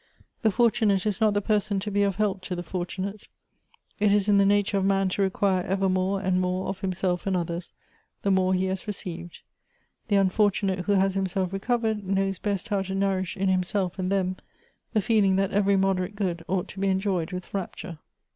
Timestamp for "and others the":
7.27-8.31